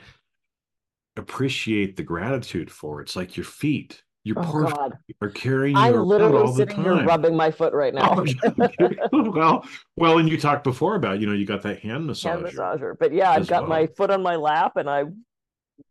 appreciate 1.16 1.96
the 1.96 2.02
gratitude 2.02 2.70
for. 2.70 3.00
It's 3.00 3.16
like 3.16 3.36
your 3.36 3.44
feet. 3.44 4.02
Your 4.24 4.36
Oh 4.38 4.90
feet 5.06 5.16
are 5.22 5.30
carrying 5.30 5.76
I'm 5.76 5.94
around 5.94 6.06
literally 6.06 6.54
sitting 6.54 6.82
here 6.82 7.04
rubbing 7.04 7.34
my 7.34 7.50
foot 7.50 7.72
right 7.72 7.94
now. 7.94 8.24
Oh, 8.42 8.70
well, 9.30 9.66
well, 9.96 10.18
and 10.18 10.28
you 10.28 10.38
talked 10.38 10.64
before 10.64 10.96
about, 10.96 11.20
you 11.20 11.26
know, 11.26 11.32
you 11.32 11.46
got 11.46 11.62
that 11.62 11.78
hand 11.80 12.08
Hand 12.08 12.10
massager 12.10 12.52
massager. 12.52 12.98
But 12.98 13.12
yeah, 13.12 13.30
I've 13.30 13.46
got 13.46 13.68
my 13.68 13.86
foot 13.86 14.10
on 14.10 14.22
my 14.22 14.36
lap 14.36 14.76
and 14.76 14.90
I 14.90 15.04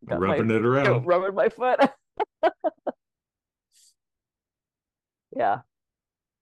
got 0.08 0.20
my 0.20 0.38
rubbing 0.38 0.52
it 0.52 0.56
you 0.56 0.60
know, 0.62 0.70
around. 0.70 1.06
rubbing 1.06 1.36
my 1.36 1.50
foot. 1.50 1.80
yeah. 5.36 5.60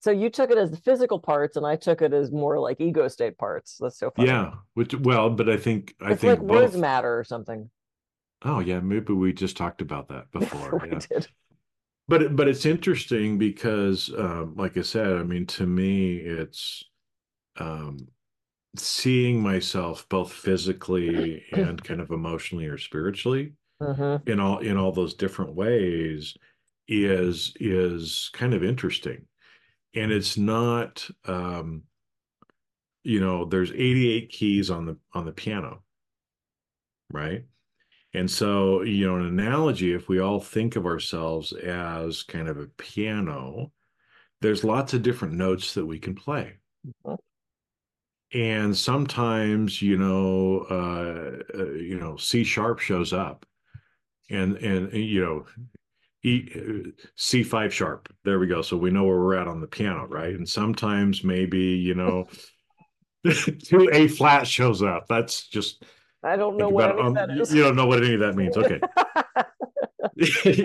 So 0.01 0.11
you 0.11 0.29
took 0.29 0.51
it 0.51 0.57
as 0.59 0.69
the 0.69 0.77
physical 0.77 1.17
parts, 1.17 1.57
and 1.57 1.65
I 1.65 1.77
took 1.77 2.03
it 2.03 2.13
as 2.13 2.31
more 2.31 2.59
like 2.59 2.79
ego 2.79 3.07
state 3.07 3.39
parts. 3.39 3.77
That's 3.79 3.97
so 3.97 4.11
funny. 4.11 4.27
Yeah, 4.27 4.51
which 4.75 4.93
well, 4.93 5.31
but 5.31 5.49
I 5.49 5.57
think 5.57 5.95
I 5.99 6.11
it's 6.11 6.21
think 6.21 6.39
like 6.39 6.47
both. 6.47 6.61
words 6.61 6.77
matter 6.77 7.17
or 7.17 7.23
something. 7.23 7.71
Oh 8.43 8.59
yeah, 8.59 8.81
maybe 8.81 9.13
we 9.13 9.33
just 9.33 9.57
talked 9.57 9.81
about 9.81 10.09
that 10.09 10.31
before. 10.31 10.79
we 10.83 10.89
yeah. 10.89 10.99
did. 11.09 11.27
But 12.07 12.21
it- 12.21 12.35
but 12.35 12.47
it's 12.47 12.65
interesting 12.65 13.37
because, 13.37 14.13
um, 14.13 14.55
like 14.55 14.77
I 14.77 14.81
said, 14.81 15.13
I 15.17 15.23
mean, 15.23 15.45
to 15.47 15.65
me, 15.65 16.17
it's 16.17 16.83
um, 17.57 18.09
seeing 18.77 19.41
myself 19.43 20.07
both 20.09 20.33
physically 20.33 21.45
and 21.51 21.83
kind 21.83 22.01
of 22.01 22.11
emotionally 22.11 22.67
or 22.67 22.77
spiritually 22.79 23.55
hmm 23.79 24.17
in 24.27 24.39
all 24.39 24.59
in 24.59 24.77
all 24.77 24.91
those 24.93 25.13
different 25.15 25.55
ways 25.55 26.35
is 26.87 27.53
is 27.59 28.29
kind 28.33 28.53
of 28.55 28.63
interesting, 28.63 29.27
and 29.95 30.11
it's 30.11 30.37
not, 30.37 31.09
um, 31.25 31.83
you 33.03 33.19
know, 33.19 33.45
there's 33.45 33.71
88 33.71 34.29
keys 34.29 34.69
on 34.69 34.85
the 34.85 34.97
on 35.13 35.25
the 35.25 35.31
piano, 35.31 35.83
right? 37.11 37.45
And 38.15 38.29
so, 38.31 38.81
you 38.83 39.07
know, 39.07 39.17
an 39.17 39.25
analogy, 39.27 39.93
if 39.93 40.07
we 40.09 40.19
all 40.19 40.39
think 40.39 40.75
of 40.75 40.85
ourselves 40.85 41.51
as 41.53 42.23
kind 42.23 42.47
of 42.47 42.57
a 42.57 42.67
piano, 42.77 43.71
there's 44.41 44.63
lots 44.63 44.93
of 44.93 45.01
different 45.03 45.35
notes 45.35 45.73
that 45.75 45.85
we 45.85 45.99
can 45.99 46.15
play. 46.15 46.57
Mhm. 47.05 47.17
and 48.33 48.75
sometimes 48.75 49.81
you 49.81 49.97
know 49.97 50.65
uh, 50.69 51.57
uh, 51.59 51.71
you 51.73 51.99
know 51.99 52.17
c 52.17 52.43
sharp 52.43 52.79
shows 52.79 53.13
up 53.13 53.45
and 54.29 54.57
and 54.57 54.93
you 54.93 55.21
know 55.21 55.45
e 56.23 56.49
c5 57.17 57.71
sharp 57.71 58.11
there 58.23 58.39
we 58.39 58.47
go 58.47 58.61
so 58.61 58.77
we 58.77 58.89
know 58.89 59.03
where 59.03 59.19
we're 59.19 59.35
at 59.35 59.47
on 59.47 59.61
the 59.61 59.67
piano 59.67 60.05
right 60.07 60.33
and 60.35 60.47
sometimes 60.49 61.23
maybe 61.23 61.59
you 61.59 61.93
know 61.95 62.27
two 63.63 63.89
a 63.93 64.07
flat 64.07 64.47
shows 64.47 64.81
up 64.81 65.05
that's 65.07 65.47
just 65.47 65.83
I 66.25 66.35
don't 66.35 66.57
know 66.57 66.69
what 66.69 66.99
um, 66.99 67.13
that 67.13 67.29
is. 67.29 67.53
you 67.53 67.63
don't 67.63 67.75
know 67.75 67.85
what 67.85 68.03
any 68.03 68.15
of 68.15 68.19
that 68.21 68.35
means 68.35 68.57
okay 68.57 68.79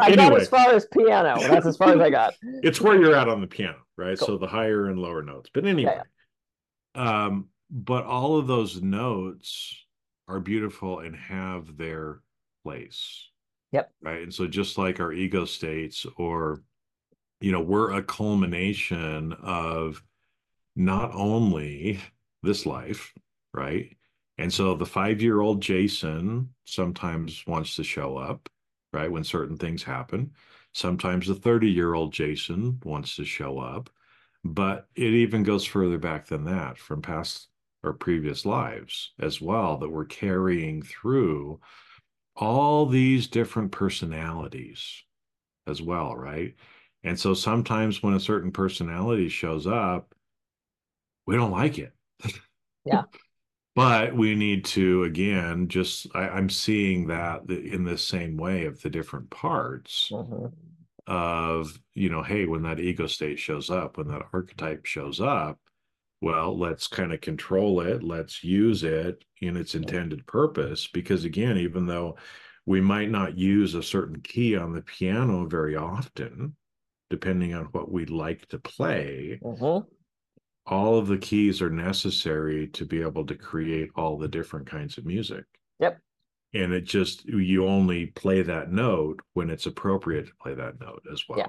I 0.00 0.14
got 0.14 0.18
anyway 0.18 0.40
as 0.42 0.48
far 0.48 0.72
as 0.72 0.86
piano. 0.86 1.36
That's 1.40 1.66
as 1.66 1.76
far 1.76 1.92
as 1.94 2.00
I 2.00 2.08
got. 2.10 2.34
it's 2.42 2.80
where 2.80 3.00
you're 3.00 3.14
at 3.16 3.28
on 3.28 3.40
the 3.40 3.46
piano 3.46 3.78
right 3.96 4.18
Cool. 4.18 4.26
so 4.26 4.38
the 4.38 4.46
higher 4.46 4.86
and 4.86 4.98
lower 4.98 5.22
notes 5.22 5.50
but 5.52 5.66
anyway 5.66 6.00
um 6.94 7.48
but 7.70 8.04
all 8.04 8.36
of 8.38 8.46
those 8.46 8.80
notes 8.82 9.76
are 10.28 10.40
beautiful 10.40 11.00
and 11.00 11.14
have 11.16 11.76
their 11.76 12.20
place 12.64 13.28
Yep. 13.72 13.90
right 14.02 14.22
and 14.22 14.34
so 14.34 14.46
just 14.46 14.78
like 14.78 14.98
our 15.00 15.12
ego 15.12 15.44
states 15.44 16.04
or 16.16 16.62
you 17.40 17.52
know 17.52 17.60
we're 17.60 17.92
a 17.92 18.02
culmination 18.02 19.32
of 19.42 20.02
not 20.76 21.12
only 21.14 22.00
this 22.42 22.66
life 22.66 23.12
right 23.52 23.96
and 24.40 24.52
so 24.52 24.74
the 24.74 24.86
five 24.86 25.20
year 25.20 25.40
old 25.40 25.60
jason 25.60 26.48
sometimes 26.64 27.46
wants 27.46 27.76
to 27.76 27.84
show 27.84 28.16
up 28.16 28.48
right 28.92 29.12
when 29.12 29.22
certain 29.22 29.56
things 29.56 29.82
happen. 29.82 30.32
Sometimes 30.72 31.26
the 31.26 31.34
30 31.34 31.70
year 31.70 31.94
old 31.94 32.12
jason 32.12 32.80
wants 32.84 33.16
to 33.16 33.24
show 33.24 33.58
up 33.58 33.90
but 34.42 34.88
it 34.96 35.12
even 35.12 35.42
goes 35.42 35.66
further 35.66 35.98
back 35.98 36.26
than 36.26 36.44
that 36.46 36.78
from 36.78 37.02
past 37.02 37.48
or 37.82 37.92
previous 37.92 38.46
lives 38.46 39.12
as 39.20 39.40
well 39.42 39.76
that 39.76 39.90
we're 39.90 40.06
carrying 40.06 40.82
through 40.82 41.60
all 42.36 42.86
these 42.86 43.26
different 43.28 43.72
personalities 43.72 45.04
as 45.66 45.82
well 45.82 46.16
right? 46.16 46.54
And 47.04 47.18
so 47.20 47.34
sometimes 47.34 48.02
when 48.02 48.14
a 48.14 48.20
certain 48.20 48.52
personality 48.52 49.28
shows 49.28 49.66
up 49.66 50.14
we 51.26 51.36
don't 51.36 51.50
like 51.50 51.78
it. 51.78 51.92
Yeah. 52.84 53.04
But 53.74 54.14
we 54.14 54.34
need 54.34 54.64
to 54.64 55.04
again 55.04 55.68
just 55.68 56.06
I, 56.14 56.28
i'm 56.28 56.50
seeing 56.50 57.06
that 57.08 57.48
in 57.50 57.84
the 57.84 57.98
same 57.98 58.36
way 58.36 58.66
of 58.66 58.80
the 58.82 58.90
different 58.90 59.30
parts 59.30 60.08
Mhm. 60.12 60.52
of 61.06 61.78
you 61.94 62.08
know 62.10 62.22
hey 62.22 62.46
when 62.46 62.62
that 62.62 62.80
ego 62.80 63.06
state 63.06 63.38
shows 63.38 63.70
up 63.70 63.96
when 63.96 64.08
that 64.08 64.26
archetype 64.32 64.86
shows 64.86 65.20
up 65.20 65.58
well 66.20 66.56
let's 66.58 66.86
kind 66.86 67.12
of 67.12 67.20
control 67.20 67.80
it 67.80 68.02
let's 68.02 68.44
use 68.44 68.82
it 68.84 69.24
in 69.40 69.56
its 69.56 69.74
intended 69.74 70.26
purpose 70.26 70.86
because 70.88 71.24
again 71.24 71.56
even 71.56 71.86
though 71.86 72.16
we 72.66 72.80
might 72.80 73.10
not 73.10 73.38
use 73.38 73.74
a 73.74 73.82
certain 73.82 74.20
key 74.20 74.54
on 74.56 74.72
the 74.72 74.82
piano 74.82 75.46
very 75.46 75.76
often 75.76 76.54
depending 77.08 77.54
on 77.54 77.64
what 77.66 77.90
we'd 77.90 78.10
like 78.10 78.46
to 78.48 78.58
play 78.58 79.40
Mhm. 79.42 79.86
All 80.70 80.98
of 80.98 81.08
the 81.08 81.18
keys 81.18 81.60
are 81.60 81.68
necessary 81.70 82.68
to 82.68 82.86
be 82.86 83.02
able 83.02 83.26
to 83.26 83.34
create 83.34 83.90
all 83.96 84.16
the 84.16 84.28
different 84.28 84.66
kinds 84.66 84.96
of 84.96 85.04
music 85.04 85.44
Yep. 85.80 85.98
and 86.54 86.72
it 86.72 86.84
just 86.84 87.24
you 87.26 87.66
only 87.66 88.06
play 88.06 88.42
that 88.42 88.70
note 88.72 89.20
when 89.34 89.50
it's 89.50 89.66
appropriate 89.66 90.26
to 90.28 90.32
play 90.40 90.54
that 90.54 90.80
note 90.80 91.02
as 91.12 91.24
well 91.28 91.38
Yeah. 91.38 91.46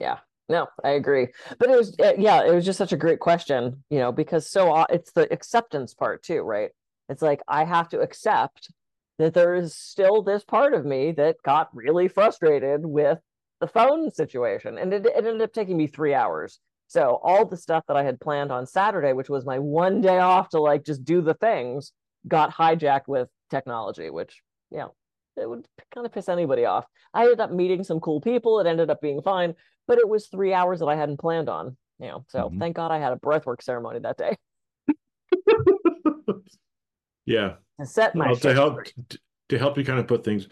Yeah. 0.00 0.18
No, 0.48 0.66
I 0.82 0.90
agree. 0.90 1.28
But 1.58 1.70
it 1.70 1.76
was, 1.76 1.96
uh, 1.98 2.12
yeah, 2.18 2.44
it 2.44 2.52
was 2.54 2.66
just 2.66 2.76
such 2.76 2.92
a 2.92 2.98
great 2.98 3.18
question, 3.18 3.82
you 3.88 3.98
know, 3.98 4.12
because 4.12 4.50
so 4.50 4.84
it's 4.90 5.10
the 5.12 5.32
acceptance 5.32 5.94
part 5.94 6.22
too, 6.22 6.42
right? 6.42 6.70
It's 7.08 7.22
like 7.22 7.40
I 7.48 7.64
have 7.64 7.88
to 7.90 8.00
accept 8.00 8.70
that 9.18 9.32
there 9.32 9.54
is 9.54 9.74
still 9.74 10.22
this 10.22 10.44
part 10.44 10.74
of 10.74 10.84
me 10.84 11.12
that 11.12 11.36
got 11.44 11.74
really 11.74 12.08
frustrated 12.08 12.84
with 12.84 13.20
the 13.60 13.66
phone 13.68 14.10
situation. 14.10 14.76
And 14.76 14.92
it, 14.92 15.06
it 15.06 15.16
ended 15.16 15.40
up 15.40 15.52
taking 15.54 15.78
me 15.78 15.86
three 15.86 16.12
hours. 16.12 16.58
So 16.94 17.18
all 17.24 17.44
the 17.44 17.56
stuff 17.56 17.82
that 17.88 17.96
I 17.96 18.04
had 18.04 18.20
planned 18.20 18.52
on 18.52 18.66
Saturday, 18.66 19.12
which 19.14 19.28
was 19.28 19.44
my 19.44 19.58
one 19.58 20.00
day 20.00 20.18
off 20.20 20.50
to 20.50 20.60
like 20.60 20.84
just 20.84 21.04
do 21.04 21.22
the 21.22 21.34
things, 21.34 21.90
got 22.28 22.54
hijacked 22.54 23.08
with 23.08 23.28
technology, 23.50 24.10
which, 24.10 24.40
you 24.70 24.78
know, 24.78 24.94
it 25.36 25.50
would 25.50 25.66
kind 25.92 26.06
of 26.06 26.12
piss 26.12 26.28
anybody 26.28 26.66
off. 26.66 26.84
I 27.12 27.22
ended 27.24 27.40
up 27.40 27.50
meeting 27.50 27.82
some 27.82 27.98
cool 27.98 28.20
people. 28.20 28.60
It 28.60 28.68
ended 28.68 28.90
up 28.90 29.00
being 29.00 29.22
fine, 29.22 29.54
but 29.88 29.98
it 29.98 30.08
was 30.08 30.28
three 30.28 30.54
hours 30.54 30.78
that 30.78 30.86
I 30.86 30.94
hadn't 30.94 31.16
planned 31.18 31.48
on. 31.48 31.76
You 31.98 32.06
know, 32.06 32.24
so 32.28 32.48
Mhm. 32.48 32.60
thank 32.60 32.76
God 32.76 32.92
I 32.92 32.98
had 33.00 33.12
a 33.12 33.16
breathwork 33.16 33.60
ceremony 33.60 33.98
that 33.98 34.16
day 34.16 34.36
yeah 37.26 37.54
to 37.80 37.86
set 37.86 38.14
my 38.14 38.26
well, 38.26 38.36
to 38.36 38.52
help 38.54 38.84
t- 38.84 39.18
to 39.48 39.58
help 39.58 39.76
you 39.78 39.84
kind 39.84 39.98
of 39.98 40.06
put 40.06 40.22
things 40.22 40.46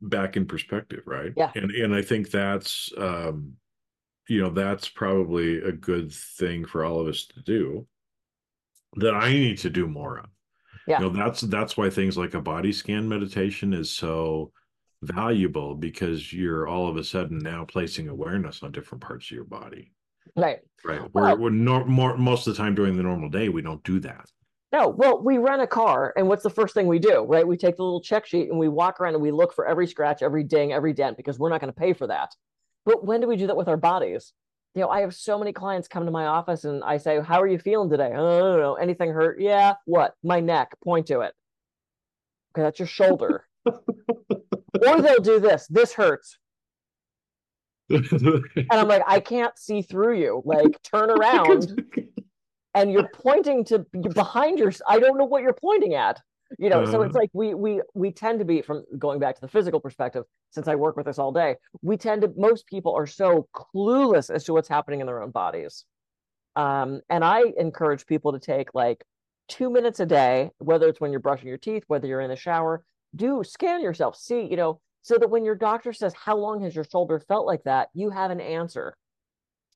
back 0.00 0.36
in 0.36 0.46
perspective 0.46 1.02
right 1.06 1.32
Yeah. 1.36 1.50
and 1.54 1.70
and 1.72 1.94
i 1.94 2.02
think 2.02 2.30
that's 2.30 2.92
um 2.98 3.54
you 4.28 4.40
know 4.40 4.50
that's 4.50 4.88
probably 4.88 5.58
a 5.62 5.72
good 5.72 6.12
thing 6.12 6.64
for 6.64 6.84
all 6.84 7.00
of 7.00 7.06
us 7.06 7.26
to 7.26 7.40
do 7.42 7.86
that 8.96 9.14
i 9.14 9.30
need 9.32 9.58
to 9.58 9.70
do 9.70 9.86
more 9.86 10.18
of 10.18 10.26
Yeah. 10.86 11.00
you 11.00 11.06
know 11.06 11.10
that's 11.24 11.40
that's 11.42 11.76
why 11.76 11.90
things 11.90 12.16
like 12.16 12.34
a 12.34 12.40
body 12.40 12.72
scan 12.72 13.08
meditation 13.08 13.72
is 13.72 13.90
so 13.90 14.52
valuable 15.02 15.74
because 15.74 16.32
you're 16.32 16.66
all 16.66 16.88
of 16.88 16.96
a 16.96 17.04
sudden 17.04 17.38
now 17.38 17.64
placing 17.64 18.08
awareness 18.08 18.62
on 18.62 18.72
different 18.72 19.02
parts 19.02 19.26
of 19.26 19.32
your 19.34 19.44
body 19.44 19.92
Right. 20.36 20.60
right 20.84 21.02
we're, 21.12 21.36
we're 21.36 21.50
nor- 21.50 21.84
more 21.84 22.16
most 22.16 22.46
of 22.46 22.56
the 22.56 22.62
time 22.62 22.74
during 22.74 22.96
the 22.96 23.02
normal 23.02 23.28
day 23.28 23.48
we 23.50 23.60
don't 23.62 23.84
do 23.84 24.00
that 24.00 24.30
No, 24.72 24.88
well, 24.88 25.22
we 25.22 25.38
rent 25.38 25.62
a 25.62 25.68
car, 25.68 26.12
and 26.16 26.26
what's 26.26 26.42
the 26.42 26.50
first 26.50 26.74
thing 26.74 26.88
we 26.88 26.98
do, 26.98 27.22
right? 27.28 27.46
We 27.46 27.56
take 27.56 27.76
the 27.76 27.84
little 27.84 28.00
check 28.00 28.26
sheet 28.26 28.48
and 28.50 28.58
we 28.58 28.66
walk 28.68 28.98
around 29.00 29.14
and 29.14 29.22
we 29.22 29.30
look 29.30 29.52
for 29.54 29.64
every 29.68 29.86
scratch, 29.86 30.20
every 30.20 30.42
ding, 30.42 30.72
every 30.72 30.92
dent 30.92 31.16
because 31.16 31.38
we're 31.38 31.50
not 31.50 31.60
going 31.60 31.72
to 31.72 31.78
pay 31.78 31.92
for 31.92 32.08
that. 32.08 32.34
But 32.84 33.04
when 33.04 33.20
do 33.20 33.26
we 33.26 33.36
do 33.36 33.46
that 33.46 33.56
with 33.56 33.68
our 33.68 33.76
bodies? 33.76 34.32
You 34.74 34.82
know, 34.82 34.88
I 34.88 35.00
have 35.00 35.14
so 35.14 35.38
many 35.38 35.52
clients 35.52 35.88
come 35.88 36.04
to 36.04 36.10
my 36.10 36.26
office 36.26 36.64
and 36.64 36.82
I 36.82 36.96
say, 36.96 37.20
How 37.20 37.40
are 37.40 37.46
you 37.46 37.58
feeling 37.58 37.90
today? 37.90 38.12
"Oh, 38.14 38.36
I 38.36 38.40
don't 38.40 38.60
know. 38.60 38.74
Anything 38.74 39.10
hurt? 39.10 39.40
Yeah. 39.40 39.74
What? 39.86 40.14
My 40.22 40.40
neck. 40.40 40.72
Point 40.82 41.06
to 41.06 41.20
it. 41.20 41.32
Okay, 42.52 42.62
that's 42.62 42.78
your 42.78 42.88
shoulder. 42.88 43.44
or 43.66 43.80
they'll 44.74 45.20
do 45.20 45.40
this. 45.40 45.66
This 45.68 45.92
hurts. 45.92 46.38
And 47.90 48.66
I'm 48.70 48.88
like, 48.88 49.02
I 49.06 49.20
can't 49.20 49.56
see 49.58 49.82
through 49.82 50.18
you. 50.18 50.42
Like, 50.44 50.80
turn 50.82 51.10
around 51.10 51.82
and 52.74 52.92
you're 52.92 53.08
pointing 53.08 53.64
to 53.64 53.86
behind 54.14 54.58
your 54.58 54.72
i 54.88 54.98
don't 54.98 55.16
know 55.16 55.24
what 55.24 55.42
you're 55.42 55.54
pointing 55.54 55.94
at 55.94 56.20
you 56.58 56.68
know 56.70 56.84
so 56.84 57.02
it's 57.02 57.16
Uh. 57.16 57.20
like 57.20 57.30
we 57.32 57.54
we 57.54 57.80
we 57.94 58.10
tend 58.10 58.38
to 58.38 58.44
be 58.44 58.62
from 58.62 58.84
going 58.98 59.18
back 59.18 59.34
to 59.34 59.40
the 59.40 59.48
physical 59.48 59.80
perspective 59.80 60.24
since 60.50 60.68
i 60.68 60.74
work 60.74 60.96
with 60.96 61.06
this 61.06 61.18
all 61.18 61.32
day 61.32 61.56
we 61.82 61.96
tend 61.96 62.22
to 62.22 62.32
most 62.36 62.66
people 62.66 62.94
are 62.94 63.06
so 63.06 63.48
clueless 63.54 64.30
as 64.30 64.44
to 64.44 64.52
what's 64.52 64.68
happening 64.68 65.00
in 65.00 65.06
their 65.06 65.22
own 65.22 65.30
bodies. 65.30 65.84
Um 66.56 67.00
and 67.10 67.24
i 67.24 67.42
encourage 67.58 68.06
people 68.06 68.32
to 68.32 68.38
take 68.38 68.74
like 68.74 69.04
two 69.48 69.70
minutes 69.70 70.00
a 70.00 70.06
day 70.06 70.50
whether 70.58 70.88
it's 70.88 71.00
when 71.00 71.10
you're 71.10 71.20
brushing 71.20 71.48
your 71.48 71.58
teeth 71.58 71.84
whether 71.88 72.06
you're 72.06 72.20
in 72.20 72.30
the 72.30 72.36
shower 72.36 72.84
do 73.14 73.42
scan 73.44 73.82
yourself 73.82 74.16
see 74.16 74.42
you 74.50 74.56
know 74.56 74.80
so 75.02 75.18
that 75.18 75.28
when 75.28 75.44
your 75.44 75.54
doctor 75.54 75.92
says 75.92 76.14
how 76.14 76.36
long 76.36 76.62
has 76.62 76.74
your 76.74 76.84
shoulder 76.84 77.20
felt 77.20 77.46
like 77.46 77.62
that? 77.64 77.90
you 77.92 78.08
have 78.10 78.30
an 78.30 78.40
answer. 78.40 78.96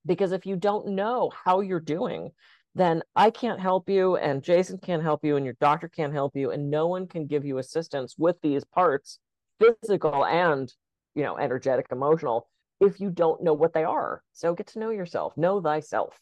Because 0.07 0.33
if 0.33 0.47
you 0.47 0.57
don't 0.57 0.89
know 0.89 1.31
how 1.45 1.61
you're 1.61 1.81
doing 1.81 2.31
then 2.75 3.03
I 3.17 3.31
can't 3.31 3.61
help 3.61 3.89
you, 3.89 4.17
and 4.17 4.43
Jason 4.43 4.79
can't 4.79 5.03
help 5.03 5.25
you, 5.25 5.37
and 5.37 5.45
your 5.45 5.57
doctor 5.61 5.89
can't 5.89 6.13
help 6.13 6.37
you, 6.37 6.51
and 6.51 6.71
no 6.71 6.87
one 6.87 7.07
can 7.07 7.27
give 7.27 7.45
you 7.45 7.59
assistance 7.59 8.15
with 8.19 8.37
these 8.43 8.65
parts, 8.65 9.19
physical 9.59 10.25
and 10.25 10.73
you 11.19 11.25
know, 11.25 11.37
energetic, 11.37 11.87
emotional, 11.91 12.49
if 12.81 13.01
you 13.01 13.11
don't 13.11 13.43
know 13.43 13.53
what 13.53 13.75
they 13.75 13.83
are. 13.83 14.23
So 14.33 14.55
get 14.55 14.69
to 14.69 14.79
know 14.79 14.91
yourself, 14.91 15.37
know 15.37 15.61
thyself. 15.61 16.17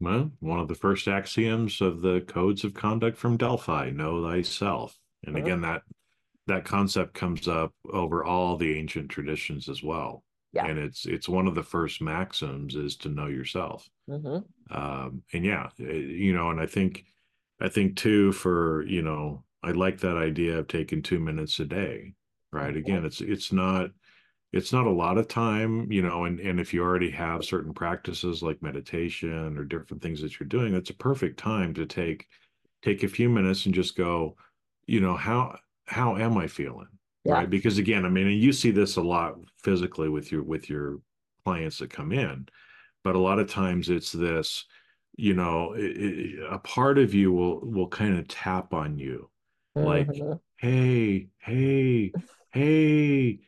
Well, 0.00 0.32
one 0.40 0.60
of 0.60 0.68
the 0.68 0.74
first 0.74 1.08
axioms 1.08 1.80
of 1.80 2.02
the 2.02 2.20
codes 2.26 2.62
of 2.64 2.74
conduct 2.74 3.16
from 3.16 3.38
Delphi, 3.38 3.90
know 3.90 4.22
thyself. 4.22 4.98
And 5.24 5.36
again, 5.36 5.62
that 5.62 5.82
that 6.48 6.64
concept 6.64 7.14
comes 7.14 7.48
up 7.48 7.72
over 7.90 8.22
all 8.22 8.56
the 8.56 8.76
ancient 8.76 9.08
traditions 9.08 9.68
as 9.68 9.82
well. 9.82 10.24
Yeah. 10.52 10.66
And 10.66 10.78
it's 10.78 11.06
it's 11.06 11.28
one 11.28 11.46
of 11.48 11.54
the 11.54 11.62
first 11.62 12.00
maxims 12.00 12.74
is 12.76 12.96
to 12.98 13.08
know 13.08 13.26
yourself. 13.26 13.88
hmm 14.06 14.52
Um, 14.70 15.24
and 15.32 15.44
yeah, 15.44 15.70
eh, 15.80 15.92
you 15.92 16.32
know, 16.32 16.50
and 16.50 16.60
I 16.60 16.66
think 16.66 17.06
I 17.60 17.68
think 17.68 17.96
too 17.96 18.32
for, 18.32 18.86
you 18.86 19.02
know, 19.02 19.44
I 19.62 19.72
like 19.72 20.00
that 20.00 20.16
idea 20.16 20.58
of 20.58 20.68
taking 20.68 21.02
two 21.02 21.20
minutes 21.20 21.60
a 21.60 21.64
day, 21.66 22.14
right? 22.52 22.76
Again, 22.76 23.04
it's 23.04 23.20
it's 23.20 23.52
not 23.52 23.92
it's 24.52 24.72
not 24.72 24.86
a 24.86 24.90
lot 24.90 25.18
of 25.18 25.28
time, 25.28 25.90
you 25.92 26.02
know, 26.02 26.24
and 26.24 26.40
and 26.40 26.60
if 26.60 26.74
you 26.74 26.82
already 26.82 27.10
have 27.10 27.44
certain 27.44 27.72
practices 27.74 28.42
like 28.42 28.62
meditation 28.62 29.58
or 29.58 29.64
different 29.64 30.02
things 30.02 30.20
that 30.22 30.38
you're 30.38 30.48
doing, 30.48 30.72
that's 30.72 30.90
a 30.90 30.94
perfect 30.94 31.38
time 31.38 31.74
to 31.74 31.86
take 31.86 32.28
take 32.82 33.02
a 33.04 33.08
few 33.08 33.28
minutes 33.30 33.66
and 33.66 33.74
just 33.74 33.96
go, 33.96 34.36
you 34.86 35.00
know, 35.00 35.16
how 35.16 35.58
how 35.86 36.16
am 36.16 36.36
I 36.38 36.48
feeling? 36.48 36.88
Yeah. 37.24 37.34
Right? 37.34 37.50
Because 37.50 37.78
again, 37.78 38.04
I 38.04 38.08
mean, 38.08 38.26
and 38.26 38.40
you 38.40 38.52
see 38.52 38.70
this 38.70 38.96
a 38.96 39.02
lot 39.02 39.36
physically 39.58 40.08
with 40.08 40.32
your 40.32 40.42
with 40.42 40.68
your 40.68 40.98
clients 41.44 41.78
that 41.78 41.90
come 41.90 42.12
in, 42.12 42.48
but 43.04 43.14
a 43.14 43.20
lot 43.20 43.38
of 43.38 43.48
times 43.50 43.88
it's 43.88 44.12
this 44.12 44.64
you 45.16 45.34
know, 45.34 45.74
it, 45.74 45.82
it, 45.84 46.38
a 46.50 46.58
part 46.58 46.98
of 46.98 47.12
you 47.12 47.32
will 47.32 47.60
will 47.60 47.88
kind 47.88 48.18
of 48.18 48.26
tap 48.28 48.72
on 48.72 48.96
you, 48.98 49.28
like, 49.74 50.08
Mhm. 50.08 50.40
hey, 50.56 51.28
hey, 51.38 52.12
hey, 52.52 53.40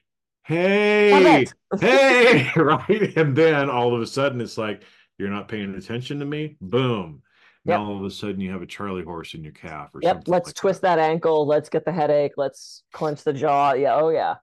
hey, 0.45 1.47
hey, 1.81 2.51
right? 2.57 3.17
And 3.17 3.35
then 3.35 3.71
all 3.71 3.95
of 3.95 4.03
a 4.03 4.07
sudden 4.07 4.41
it's 4.43 4.59
like, 4.59 4.83
you're 5.19 5.31
not 5.31 5.49
paying 5.49 5.75
attention 5.75 6.19
to 6.19 6.25
me. 6.27 6.57
Boom. 6.61 7.23
Yep. 7.67 7.79
Now 7.81 7.85
all 7.87 7.97
of 7.97 8.05
a 8.05 8.11
sudden 8.11 8.41
you 8.41 8.51
have 8.53 8.63
a 8.63 8.67
Charlie 8.67 9.05
horse 9.05 9.35
in 9.35 9.43
your 9.43 9.53
calf 9.53 9.95
or 9.95 10.01
Yep, 10.03 10.17
something 10.17 10.33
let's 10.33 10.49
like 10.49 10.55
twist 10.55 10.83
that 10.83 10.99
ankle. 10.99 11.47
Let's 11.47 11.69
get 11.69 11.85
the 11.85 11.93
headache. 11.93 12.33
Let's 12.37 12.83
clench 12.93 13.23
the 13.25 13.33
jaw. 13.33 13.73
Yeah, 13.73 13.95
oh 13.97 14.11
yeah. 14.11 14.37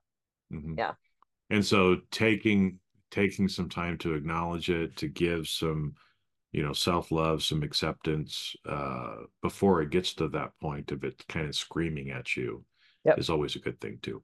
Mhm. 0.52 0.76
Yeah. 0.76 0.92
And 1.50 1.64
so 1.64 2.00
taking 2.10 2.78
taking 3.10 3.46
some 3.46 3.68
time 3.68 3.98
to 3.98 4.14
acknowledge 4.14 4.70
it, 4.70 4.96
to 4.96 5.06
give 5.06 5.46
some, 5.46 5.94
you 6.50 6.62
know, 6.62 6.72
self-love, 6.72 7.42
some 7.42 7.62
acceptance, 7.62 8.56
uh, 8.66 9.16
before 9.42 9.82
it 9.82 9.90
gets 9.90 10.14
to 10.14 10.28
that 10.28 10.50
point 10.60 10.90
of 10.92 11.04
it 11.04 11.22
kind 11.28 11.46
of 11.46 11.54
screaming 11.54 12.10
at 12.10 12.36
you 12.36 12.64
Yep. 13.04 13.18
is 13.18 13.28
always 13.28 13.54
a 13.54 13.58
good 13.58 13.80
thing 13.80 13.98
too. 14.00 14.22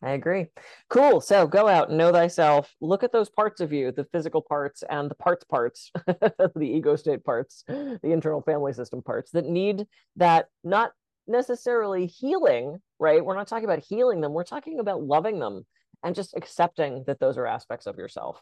I 0.00 0.10
agree. 0.10 0.46
Cool. 0.88 1.20
So 1.20 1.46
go 1.46 1.66
out, 1.66 1.88
and 1.88 1.98
know 1.98 2.12
thyself, 2.12 2.72
look 2.80 3.02
at 3.02 3.10
those 3.10 3.28
parts 3.28 3.60
of 3.60 3.72
you, 3.72 3.90
the 3.90 4.04
physical 4.04 4.40
parts 4.40 4.84
and 4.88 5.10
the 5.10 5.16
parts 5.16 5.44
parts, 5.44 5.90
the 6.06 6.50
ego 6.62 6.94
state 6.94 7.24
parts, 7.24 7.64
the 7.66 7.98
internal 8.04 8.40
family 8.40 8.72
system 8.72 9.02
parts 9.02 9.32
that 9.32 9.44
need 9.44 9.86
that 10.16 10.46
not 10.62 10.92
necessarily 11.26 12.06
healing, 12.06 12.78
right? 13.00 13.24
We're 13.24 13.34
not 13.34 13.48
talking 13.48 13.64
about 13.64 13.80
healing 13.80 14.20
them, 14.20 14.34
we're 14.34 14.44
talking 14.44 14.78
about 14.78 15.02
loving 15.02 15.40
them 15.40 15.66
and 16.04 16.14
just 16.14 16.36
accepting 16.36 17.02
that 17.08 17.18
those 17.18 17.36
are 17.36 17.46
aspects 17.46 17.86
of 17.86 17.96
yourself. 17.98 18.40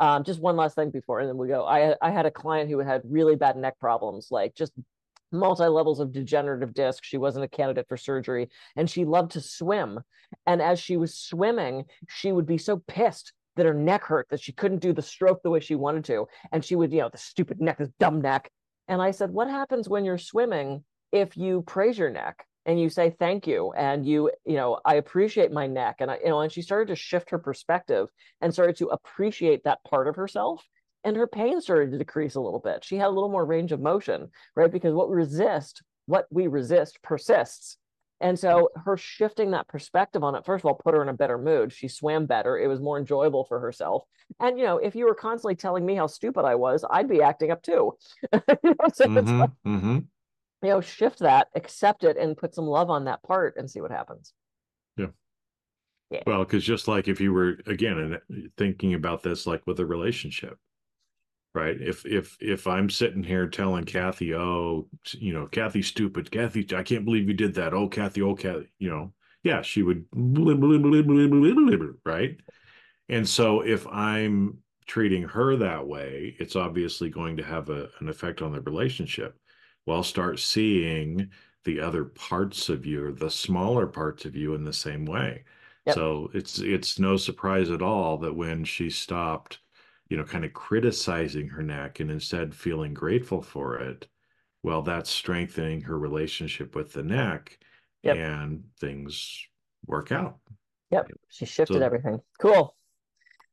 Um, 0.00 0.24
just 0.24 0.40
one 0.40 0.56
last 0.56 0.74
thing 0.74 0.90
before, 0.90 1.20
and 1.20 1.28
then 1.28 1.36
we 1.36 1.46
go. 1.46 1.64
I 1.64 1.94
I 2.02 2.10
had 2.10 2.26
a 2.26 2.30
client 2.30 2.68
who 2.68 2.80
had 2.80 3.02
really 3.04 3.36
bad 3.36 3.56
neck 3.56 3.78
problems, 3.78 4.28
like 4.30 4.56
just 4.56 4.72
multi 5.34 5.66
levels 5.66 6.00
of 6.00 6.12
degenerative 6.12 6.74
disc. 6.74 7.04
She 7.04 7.18
wasn't 7.18 7.44
a 7.44 7.48
candidate 7.48 7.86
for 7.88 7.96
surgery, 7.96 8.48
and 8.76 8.88
she 8.88 9.04
loved 9.04 9.32
to 9.32 9.40
swim. 9.40 10.00
And 10.46 10.62
as 10.62 10.80
she 10.80 10.96
was 10.96 11.14
swimming, 11.14 11.84
she 12.08 12.32
would 12.32 12.46
be 12.46 12.58
so 12.58 12.82
pissed 12.86 13.32
that 13.56 13.66
her 13.66 13.74
neck 13.74 14.04
hurt 14.04 14.26
that 14.30 14.40
she 14.40 14.52
couldn't 14.52 14.82
do 14.82 14.92
the 14.92 15.02
stroke 15.02 15.42
the 15.42 15.50
way 15.50 15.60
she 15.60 15.74
wanted 15.74 16.04
to. 16.06 16.26
And 16.52 16.64
she 16.64 16.76
would, 16.76 16.92
you 16.92 17.00
know, 17.00 17.08
the 17.08 17.18
stupid 17.18 17.60
neck, 17.60 17.78
this 17.78 17.90
dumb 18.00 18.20
neck. 18.20 18.50
And 18.88 19.00
I 19.00 19.10
said, 19.10 19.30
What 19.30 19.48
happens 19.48 19.88
when 19.88 20.04
you're 20.04 20.18
swimming 20.18 20.84
if 21.12 21.36
you 21.36 21.62
praise 21.62 21.98
your 21.98 22.10
neck? 22.10 22.44
And 22.66 22.80
you 22.80 22.88
say 22.88 23.10
thank 23.10 23.46
you, 23.46 23.74
and 23.76 24.06
you, 24.06 24.30
you 24.46 24.54
know, 24.54 24.80
I 24.86 24.94
appreciate 24.94 25.52
my 25.52 25.66
neck, 25.66 25.96
and 25.98 26.10
I, 26.10 26.16
you 26.16 26.30
know, 26.30 26.40
and 26.40 26.50
she 26.50 26.62
started 26.62 26.88
to 26.88 26.96
shift 26.96 27.28
her 27.28 27.38
perspective 27.38 28.08
and 28.40 28.54
started 28.54 28.76
to 28.76 28.86
appreciate 28.86 29.64
that 29.64 29.84
part 29.84 30.08
of 30.08 30.16
herself, 30.16 30.64
and 31.04 31.16
her 31.16 31.26
pain 31.26 31.60
started 31.60 31.90
to 31.92 31.98
decrease 31.98 32.34
a 32.34 32.40
little 32.40 32.60
bit. 32.60 32.84
She 32.84 32.96
had 32.96 33.06
a 33.08 33.10
little 33.10 33.28
more 33.30 33.44
range 33.44 33.72
of 33.72 33.80
motion, 33.80 34.30
right? 34.56 34.70
Because 34.70 34.94
what 34.94 35.10
we 35.10 35.16
resist, 35.16 35.82
what 36.06 36.26
we 36.30 36.46
resist 36.46 37.02
persists. 37.02 37.76
And 38.20 38.38
so 38.38 38.70
her 38.84 38.96
shifting 38.96 39.50
that 39.50 39.68
perspective 39.68 40.24
on 40.24 40.34
it, 40.34 40.46
first 40.46 40.62
of 40.62 40.66
all, 40.66 40.74
put 40.74 40.94
her 40.94 41.02
in 41.02 41.08
a 41.08 41.12
better 41.14 41.36
mood. 41.36 41.72
She 41.72 41.88
swam 41.88 42.26
better. 42.26 42.56
It 42.58 42.68
was 42.68 42.80
more 42.80 42.98
enjoyable 42.98 43.44
for 43.44 43.60
herself. 43.60 44.04
And 44.40 44.58
you 44.58 44.64
know, 44.64 44.78
if 44.78 44.94
you 44.94 45.04
were 45.04 45.14
constantly 45.14 45.56
telling 45.56 45.84
me 45.84 45.94
how 45.94 46.06
stupid 46.06 46.44
I 46.44 46.54
was, 46.54 46.84
I'd 46.88 47.08
be 47.08 47.22
acting 47.22 47.50
up 47.50 47.62
too. 47.62 47.98
you 48.32 48.40
know, 48.64 48.88
so 48.92 49.06
it's 49.16 49.32
Mhm, 49.32 49.38
like, 49.38 49.50
mhm. 49.66 50.06
you 50.62 50.68
know, 50.70 50.80
shift 50.80 51.18
that, 51.20 51.48
accept 51.54 52.04
it, 52.04 52.16
and 52.16 52.36
put 52.36 52.54
some 52.54 52.66
love 52.66 52.90
on 52.90 53.04
that 53.04 53.22
part 53.22 53.56
and 53.56 53.70
see 53.70 53.80
what 53.80 53.90
happens. 53.90 54.32
Yeah. 56.10 56.22
Well, 56.26 56.44
because 56.44 56.64
just 56.64 56.88
like 56.88 57.08
if 57.08 57.20
you 57.20 57.32
were 57.32 57.58
again 57.66 58.18
thinking 58.56 58.94
about 58.94 59.22
this 59.22 59.46
like 59.46 59.66
with 59.66 59.80
a 59.80 59.86
relationship, 59.86 60.58
right? 61.54 61.80
If 61.80 62.04
if 62.04 62.36
if 62.40 62.66
i'm 62.66 62.90
sitting 62.90 63.22
here 63.22 63.46
telling 63.46 63.84
kathy 63.84 64.34
oh 64.34 64.88
you 65.12 65.32
know 65.32 65.46
kathy 65.46 65.82
stupid. 65.82 66.30
Kathy 66.30 66.66
i 66.74 66.82
can't 66.82 67.04
believe 67.04 67.28
you 67.28 67.34
did 67.34 67.54
that. 67.54 67.72
Oh 67.72 67.88
kathy 67.88 68.22
oh 68.22 68.34
kathy 68.34 68.68
you 68.78 68.90
know 68.90 69.12
yeah 69.42 69.62
she 69.62 69.82
would 69.82 70.04
right? 72.04 72.36
And 73.08 73.28
so 73.28 73.60
if 73.60 73.86
i'm 73.86 74.58
treating 74.86 75.22
her 75.22 75.56
that 75.56 75.86
way 75.86 76.36
it's 76.38 76.56
obviously 76.56 77.08
going 77.08 77.38
to 77.38 77.42
have 77.42 77.70
a, 77.70 77.88
an 78.00 78.08
effect 78.08 78.42
on 78.42 78.52
the 78.52 78.60
relationship. 78.60 79.38
Well 79.86 80.02
start 80.02 80.40
seeing 80.40 81.30
the 81.64 81.80
other 81.80 82.04
parts 82.04 82.68
of 82.68 82.84
you 82.84 83.06
or 83.06 83.12
the 83.12 83.30
smaller 83.30 83.86
parts 83.86 84.24
of 84.26 84.36
you 84.36 84.54
in 84.54 84.64
the 84.64 84.72
same 84.72 85.06
way. 85.06 85.44
Yep. 85.86 85.94
so 85.94 86.30
it's 86.32 86.58
it's 86.60 86.98
no 86.98 87.16
surprise 87.18 87.70
at 87.70 87.82
all 87.82 88.16
that 88.18 88.34
when 88.34 88.64
she 88.64 88.88
stopped 88.88 89.58
you 90.08 90.16
know, 90.16 90.24
kind 90.24 90.44
of 90.44 90.52
criticizing 90.52 91.48
her 91.48 91.62
neck 91.62 92.00
and 92.00 92.10
instead 92.10 92.54
feeling 92.54 92.94
grateful 92.94 93.42
for 93.42 93.78
it, 93.78 94.06
well, 94.62 94.82
that's 94.82 95.10
strengthening 95.10 95.82
her 95.82 95.98
relationship 95.98 96.74
with 96.74 96.92
the 96.92 97.02
neck 97.02 97.58
Yep. 98.02 98.16
and 98.16 98.64
things 98.78 99.46
work 99.86 100.12
out. 100.12 100.38
Yep. 100.90 101.10
She 101.28 101.46
shifted 101.46 101.78
So- 101.78 101.84
everything. 101.84 102.20
Cool. 102.38 102.74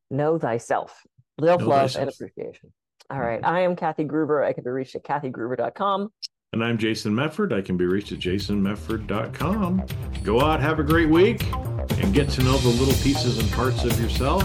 Know 0.10 0.38
thyself. 0.38 1.06
Self 1.40 1.62
Know 1.62 1.68
love 1.68 1.92
thyself. 1.92 2.02
and 2.02 2.12
appreciation. 2.12 2.74
All 3.10 3.18
mm-hmm. 3.18 3.26
right. 3.26 3.46
I 3.46 3.62
am 3.62 3.76
Kathy 3.76 4.04
Gruber. 4.04 4.44
I 4.44 4.54
can 4.54 4.64
be 4.64 4.70
reached 4.70 4.96
at 4.96 5.04
kathygruber.com. 5.04 6.12
And 6.54 6.64
I'm 6.64 6.78
Jason 6.78 7.14
Mefford. 7.14 7.54
I 7.54 7.62
can 7.62 7.78
be 7.78 7.86
reached 7.86 8.12
at 8.12 8.20
jasonmefford.com. 8.20 9.86
Go 10.24 10.42
out, 10.42 10.60
have 10.60 10.80
a 10.80 10.84
great 10.84 11.10
week, 11.10 11.46
and 11.54 12.14
get 12.14 12.30
to 12.32 12.44
know 12.44 12.58
the 12.58 12.70
little 12.70 12.94
pieces 13.02 13.40
and 13.40 13.50
parts 13.52 13.86
of 13.86 13.98
yourself. 14.02 14.44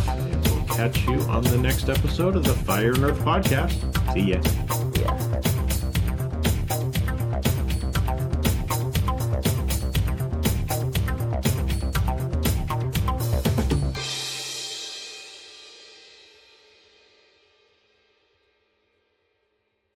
Catch 0.77 1.07
you 1.07 1.19
on 1.23 1.43
the 1.43 1.57
next 1.57 1.89
episode 1.89 2.37
of 2.37 2.45
the 2.45 2.53
Fire 2.53 2.93
Earth 3.01 3.19
podcast. 3.21 3.81
See 4.13 4.33
ya. 4.33 4.86